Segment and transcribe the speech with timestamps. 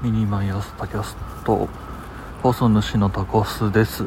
[0.00, 1.68] ミニマイアスタキャスト
[2.40, 4.04] 放送主のタコスです、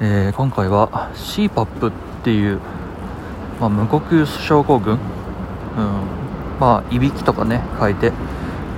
[0.00, 1.92] えー今回は CPAP っ
[2.22, 2.60] ていう、
[3.58, 4.98] まあ、無呼吸症候群、うん、
[6.60, 8.12] まあいびきとかね書いて。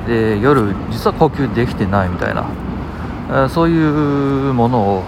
[0.06, 2.46] で夜実は呼吸できてないみたいな、
[3.28, 5.02] えーそういうものを、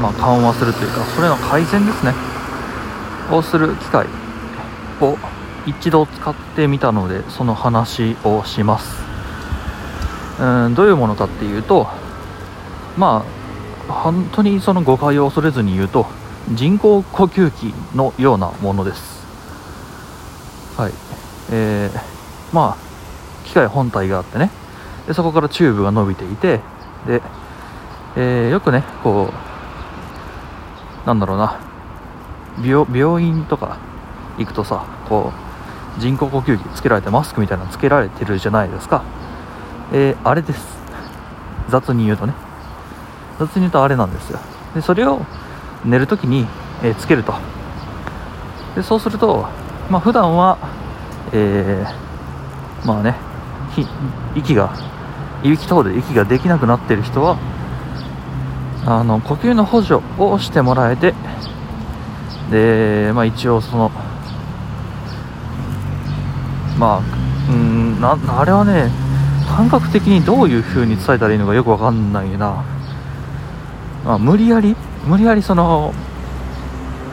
[0.00, 2.14] まあ、緩和するというかそれの改善ですね。
[3.30, 4.06] をする機械
[5.02, 5.18] を
[5.66, 9.15] 一度使ってみたのでその話をします。
[10.40, 11.86] うんどういうものかっていうと
[12.96, 13.24] ま
[13.88, 16.06] あ本当にその誤解を恐れずに言うと
[16.52, 19.24] 人工呼吸器のようなものです。
[20.76, 20.92] はい。
[21.50, 24.50] えー、まあ機械本体があってね。
[25.06, 26.60] でそこからチューブが伸びていて
[27.06, 27.22] で、
[28.16, 29.30] えーよくねこ
[31.04, 31.60] うなんだろうな。
[32.62, 33.78] 病病院とか
[34.38, 35.32] 行くとさこ
[35.98, 39.04] う人工呼吸器つけられてマスクみたいなのつけられてるじゃないですか。
[39.92, 40.76] えーあれです。
[41.68, 42.34] 雑に言うとね。
[43.38, 44.38] 雑に言うとあれなんですよ。
[44.74, 45.20] でそれを
[45.84, 46.46] 寝るときに、
[46.82, 47.34] えーつけると。
[48.74, 49.46] でそうすると
[49.90, 50.58] まあ普段は
[51.32, 53.14] えーまあね
[54.34, 54.74] 息が
[55.42, 57.36] いびき等で息ができなくなっている人は
[58.86, 61.14] あの呼吸の補助をしてもらえて
[62.50, 63.90] でまあ一応その
[66.78, 68.90] まあうんなあれはね
[69.56, 72.62] 感覚的にどういう風に伝えたらいいのかよくわかんないな、
[74.04, 74.76] まあ、無理やり
[75.06, 75.94] 無理やりその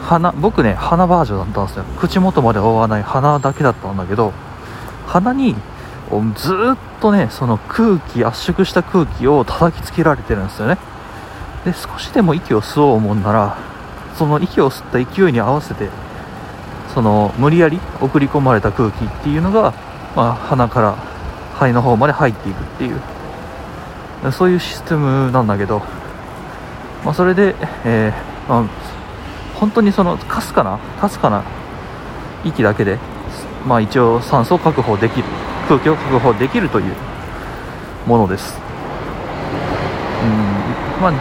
[0.02, 1.84] 鼻僕ね鼻バージョンだったんですよ。
[1.98, 4.34] 口元まで覆わない鼻だけだったんだけど
[5.06, 5.56] 鼻に
[6.36, 10.76] ずっとねその空気圧縮した空気を叩きつけられてるんですよね。
[11.64, 13.56] で少しでも息を吸おう思うなら
[14.16, 15.88] その息を吸った勢いに合わせて
[16.92, 19.72] その無理やり送り込まれた空気っていうのが、
[20.14, 21.13] まあ、鼻から
[21.54, 23.00] 肺の方まで入っていくっていう。
[24.32, 25.82] そういうシステムなんだけど、
[27.04, 28.64] まあ、それで、えーまあ、
[29.54, 30.78] 本当にそのかすかな？
[30.98, 31.42] かすかな？
[32.42, 32.98] 息だけで、
[33.66, 35.24] まあ、一応酸素を確保できる
[35.68, 36.94] 空気を確保できるという
[38.06, 38.58] ものです。
[40.22, 41.12] うんまあ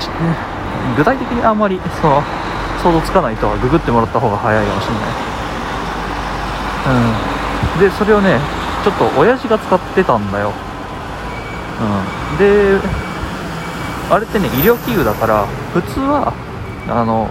[0.96, 2.22] 具体的にあんまりその
[2.82, 5.04] 想像つかない人はググってもらった方が早いかもしれない。
[7.76, 8.40] うん、でそれをね
[8.84, 10.52] ちょっと親父が使ってたんだよ、
[11.80, 12.80] うん、で
[14.10, 16.34] あれってね医療器具だから普通は
[16.88, 17.30] あの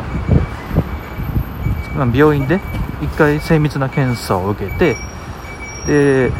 [2.14, 2.60] 病院で
[3.02, 4.96] 一回精密な検査を受けて
[5.86, 6.32] で、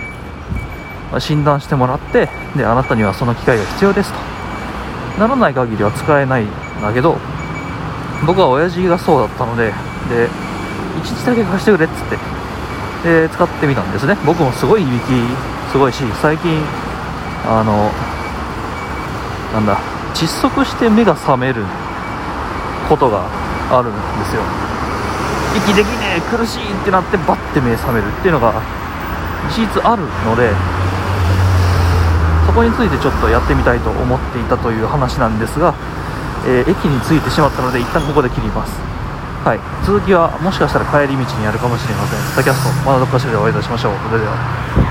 [1.21, 4.33] 診断してもらってであなたにはその機械が必要ですと。
[5.19, 6.49] ならない限りは使えないん
[6.81, 7.19] だけど
[8.27, 9.73] 僕は親父がそうだったので
[10.09, 10.29] で
[11.03, 12.17] 一日だけ貸してくれっつって
[13.03, 14.17] で使ってみたんですね。
[14.25, 15.03] 僕もすごいいびき
[15.71, 16.63] すごいし最近
[17.45, 17.91] あの
[19.53, 19.77] なんだ
[20.15, 21.65] 窒息して目が覚める
[22.89, 23.25] ことが
[23.71, 24.43] あるんですよ。
[25.57, 28.55] 息できねえ苦しいってなってバッて目覚めるっていうのが
[29.51, 30.51] 事実あるので
[32.47, 35.75] そこについてちょっとやってみたいと思っていたという話なんですが、
[36.47, 38.73] えー駅に着いてしまったので一旦ここで切ります。
[39.43, 42.21] はい、続きはもしかしたら帰り道にやるかもしれません。
[42.21, 43.95] スタキャスト、まだどっかしらでお会いいたしましょう。
[44.07, 44.82] それでは。